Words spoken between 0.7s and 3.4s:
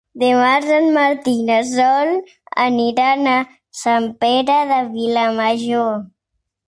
en Martí i na Sol aniran a